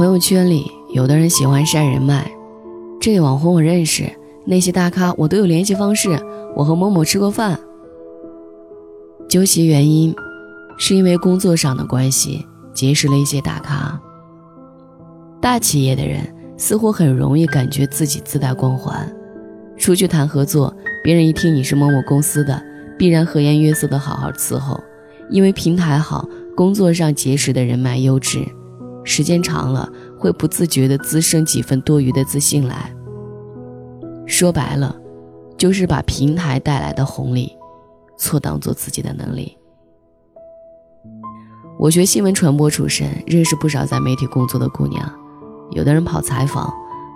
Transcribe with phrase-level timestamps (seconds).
[0.00, 2.26] 朋友圈里，有的人喜欢晒人脉，
[2.98, 4.10] 这网红我认识，
[4.46, 6.08] 那些大咖我都有联系方式，
[6.56, 7.60] 我和某某吃过饭。
[9.28, 10.16] 究其原因，
[10.78, 14.00] 是因为工作上的关系结识了一些大咖。
[15.38, 16.22] 大企业的人
[16.56, 19.06] 似乎很容易感觉自己自带光环，
[19.76, 22.58] 出去谈合作，别人一听你是某某公司的，
[22.96, 24.82] 必然和颜悦色的好好伺候，
[25.28, 28.38] 因为平台好，工作上结识的人脉优质。
[29.04, 32.94] 时间长了，会不自觉地滋生几分多余的自信来。
[34.26, 34.94] 说白了，
[35.56, 37.56] 就是把平台带来的红利，
[38.16, 39.56] 错当做自己的能力。
[41.78, 45.10] 我学新闻传播出身，认识不少在媒体工作的姑娘。
[45.70, 46.70] 有的人跑采访，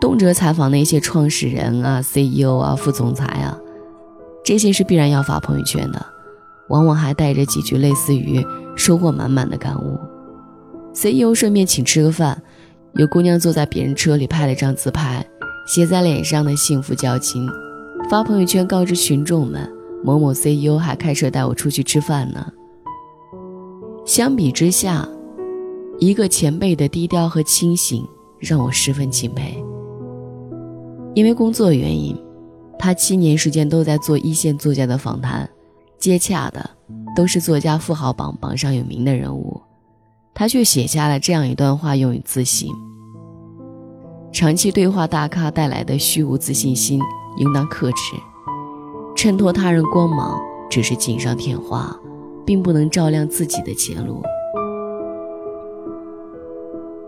[0.00, 3.56] 动辄采访那些创始人啊、CEO 啊、副总裁啊，
[4.44, 6.04] 这些是必然要发朋友圈的，
[6.68, 9.98] 往往还带着几句类似于收获满满的感悟。
[11.00, 12.42] CEO 顺便请吃个饭，
[12.94, 15.24] 有姑娘坐在别人车里拍了张自拍，
[15.64, 17.48] 写在脸上的幸福交情，
[18.10, 22.52] 发朋友圈告知群众们：某某 CEO 还开车带我出去吃饭呢。
[24.04, 25.08] 相比之下，
[26.00, 28.04] 一个前辈的低调和清醒
[28.40, 29.56] 让我十分敬佩。
[31.14, 32.20] 因为工作原因，
[32.76, 35.48] 他七年时间都在做一线作家的访谈，
[35.96, 36.68] 接洽的
[37.14, 39.57] 都是作家富豪榜榜上有名的人物。
[40.38, 42.68] 他却写下了这样一段话，用于自省：
[44.32, 47.00] 长期对话大咖带来的虚无自信心，
[47.38, 48.14] 应当克制；
[49.16, 51.92] 衬托他人光芒只是锦上添花，
[52.46, 54.22] 并不能照亮自己的前路。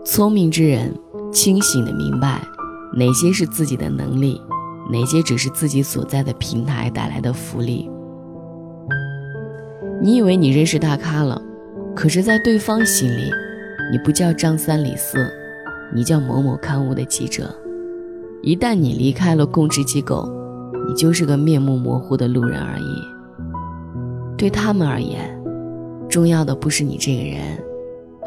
[0.03, 0.93] 聪明之人
[1.31, 2.41] 清醒的明白，
[2.97, 4.41] 哪些是自己的能力，
[4.91, 7.89] 哪些只是自己所在的平台带来的福利。
[10.01, 11.41] 你以为你认识大咖了？
[12.01, 13.31] 可是，在对方心里，
[13.91, 15.31] 你不叫张三李四，
[15.93, 17.55] 你叫某某刊物的记者。
[18.41, 20.27] 一旦你离开了供职机构，
[20.87, 24.35] 你就是个面目模糊的路人而已。
[24.35, 25.39] 对他们而言，
[26.09, 27.39] 重要的不是你这个人，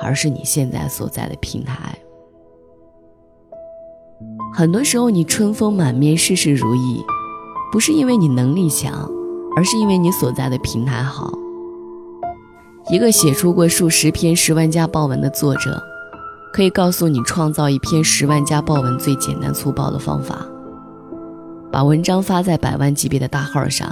[0.01, 1.99] 而是你现在所在的平台。
[4.53, 7.03] 很多时候，你春风满面、事事如意，
[7.73, 9.11] 不是因为你能力强，
[9.57, 11.29] 而是因为你所在的平台好。
[12.91, 15.83] 一个写出过数十篇十万加爆文的作者，
[16.53, 20.47] 可以告诉你创造一篇十万加爆文最简单粗暴的方法：
[21.73, 23.91] 把文章发在百万级别的大号上，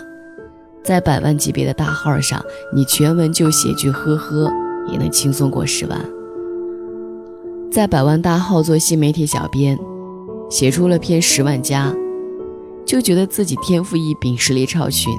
[0.85, 2.45] 在百万级别的大号上，
[2.75, 4.51] 你全文就写句呵呵，
[4.91, 5.99] 也能轻松过十万。
[7.71, 9.79] 在百万大号做新媒体小编，
[10.51, 11.91] 写出了篇十万加，
[12.85, 15.11] 就觉得自己天赋异禀，实力超群。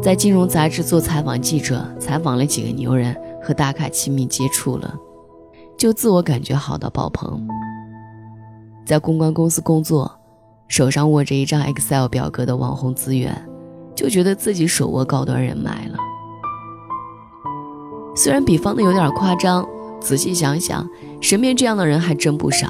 [0.00, 4.94] 在金融杂志做采访记者，采访了几个牛人，和大咖亲密接触了，
[5.76, 7.46] 就自我感觉好到爆棚。
[8.86, 10.10] 在公关公司工作，
[10.68, 13.34] 手上握着一张 Excel 表格的网红资源，
[13.94, 15.98] 就觉得自己手握高端人脉了。
[18.14, 19.68] 虽然比方的有点夸张，
[20.00, 20.88] 仔细想想，
[21.20, 22.68] 身边这样的人还真不少。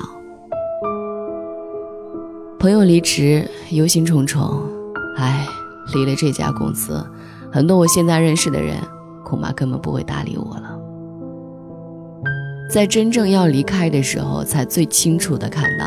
[2.58, 4.62] 朋友离职，忧心忡忡，
[5.18, 5.46] 唉。
[5.94, 7.02] 离了这家公司，
[7.50, 8.76] 很多我现在认识的人
[9.24, 10.78] 恐怕根本不会搭理我了。
[12.70, 15.86] 在真正要离开的时候，才最清楚的看到，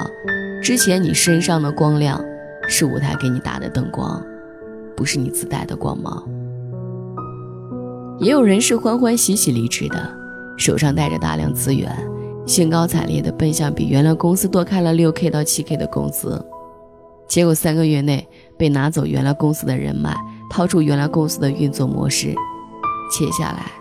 [0.63, 2.19] 之前你身上的光亮，
[2.67, 4.19] 是舞台给你打的灯光，
[4.95, 6.27] 不是你自带的光芒。
[8.19, 10.11] 也有人是欢欢喜喜离职的，
[10.57, 11.95] 手上带着大量资源，
[12.47, 16.43] 兴高采烈的奔向比原来公司多开了六 k 到七 k 的工资。
[17.27, 18.27] 结果三个月内
[18.57, 20.15] 被拿走原来公司的人脉，
[20.51, 22.35] 掏出原来公司的运作模式，
[23.09, 23.71] 接下来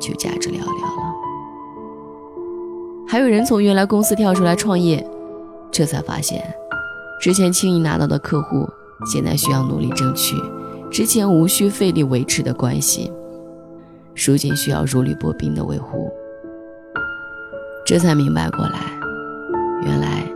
[0.00, 1.14] 就价值寥寥了。
[3.06, 5.06] 还有人从原来公司跳出来创业，
[5.70, 6.42] 这才发现，
[7.20, 8.66] 之前轻易拿到的客户，
[9.04, 10.34] 现在需要努力争取；
[10.90, 13.12] 之前无需费力维持的关系，
[14.26, 16.10] 如今需要如履薄冰的维护。
[17.84, 18.98] 这才明白过来，
[19.84, 20.26] 原来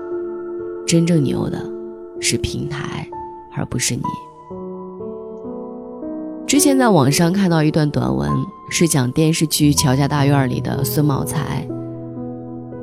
[0.86, 1.58] 真正牛的。
[2.18, 3.06] 是平台，
[3.54, 4.02] 而不是你。
[6.46, 8.30] 之前在网上看到一段短文，
[8.70, 11.66] 是讲电视剧《乔家大院》里的孙茂才。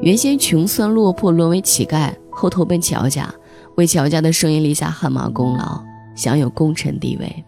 [0.02, 3.34] 原先穷酸落魄，沦为乞丐，后投奔乔家，
[3.78, 5.82] 为乔家的生意立下汗马功劳，
[6.14, 7.46] 享有功臣地位。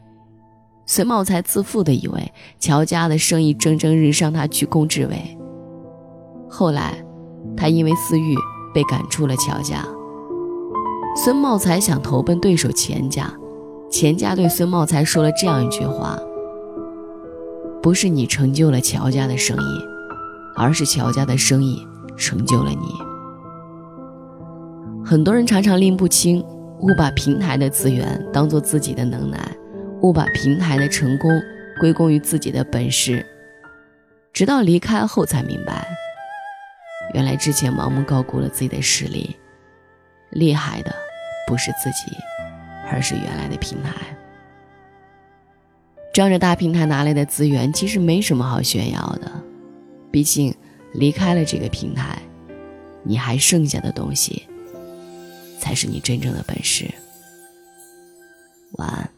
[0.86, 5.38] 孙茂才自负地以为乔家的生意蒸蒸日上，他居功至伟。
[6.50, 7.04] 后来，
[7.58, 8.34] 他因为私欲
[8.74, 9.86] 被赶出了乔家。
[11.14, 13.30] 孙茂才想投奔对手钱家，
[13.96, 16.20] 钱家对孙茂才说了这样一句话
[17.82, 19.86] ：“不是你成就了乔家的生意，
[20.54, 21.82] 而是乔家的生意
[22.18, 22.94] 成就了你。”
[25.02, 26.44] 很多人常常拎不清，
[26.82, 29.40] 误把平台的资源当做自己的能耐，
[30.02, 31.32] 误把平台的成功
[31.80, 33.26] 归功于自己的本事，
[34.34, 35.88] 直到离开后才明白，
[37.14, 39.38] 原来之前盲目高估了自己的实力，
[40.32, 40.94] 厉害的
[41.48, 42.18] 不是自己，
[42.92, 43.94] 而是原来的平台。
[46.14, 49.32] 仗着大平台拿来的资源，其实没什么好炫耀的，
[50.12, 50.54] 毕竟
[50.94, 52.18] 离开了这个平台，
[53.04, 54.44] 你还剩下的东西。
[55.58, 56.86] 才是你真正的本事。
[58.74, 59.10] 晚安。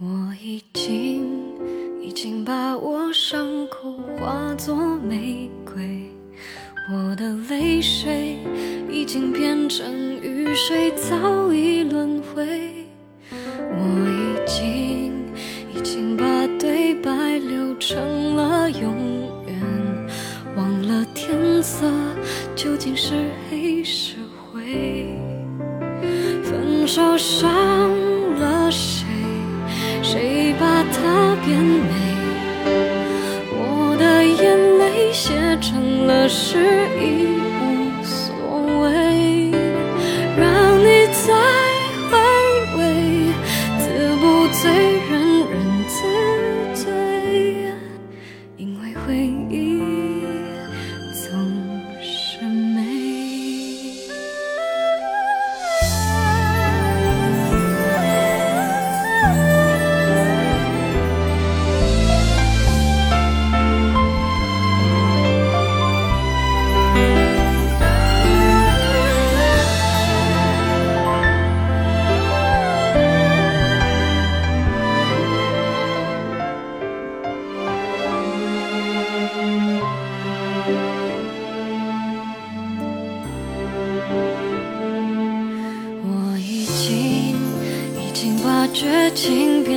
[0.00, 6.10] 我已经已经把我伤口化作玫瑰，
[6.92, 8.36] 我的泪水
[9.00, 12.46] 已经变成雨水，早已轮回。
[13.32, 13.80] 我
[14.10, 15.14] 已经
[15.74, 16.22] 已经把
[16.58, 18.92] 对白留成了永
[19.46, 19.58] 远，
[20.54, 21.90] 忘了天色
[22.54, 23.14] 究竟是
[23.48, 24.16] 黑是
[24.52, 25.08] 灰。
[26.42, 27.48] 分手伤
[28.38, 29.06] 了谁？
[30.02, 31.88] 谁把它变美？
[33.54, 36.58] 我的眼泪写成了诗，
[37.00, 37.29] 已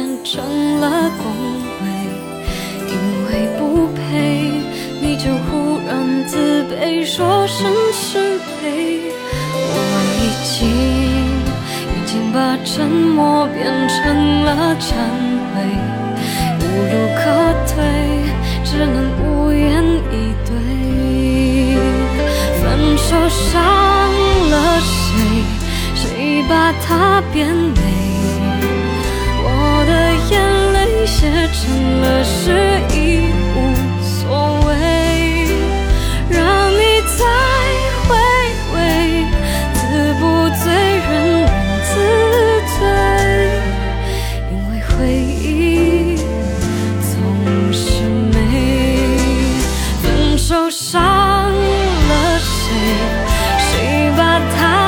[0.04, 0.44] 变成
[0.82, 1.24] 了恭
[1.80, 1.86] 维，
[2.90, 2.94] 因
[3.26, 4.52] 为不配
[5.02, 9.00] 你就忽然自卑，说声是非。
[9.56, 9.78] 我
[10.20, 10.68] 已经
[11.88, 14.92] 已经把沉默变成了忏
[15.54, 15.64] 悔，
[16.60, 16.62] 无
[16.92, 17.24] 路可
[17.72, 17.74] 退，
[18.66, 20.14] 只能无言以
[20.46, 20.52] 对。
[22.62, 22.62] 分
[22.98, 23.64] 手伤
[24.52, 25.16] 了谁？
[25.96, 27.83] 谁把它变得
[50.54, 52.70] 受伤了谁？
[53.58, 54.83] 谁把他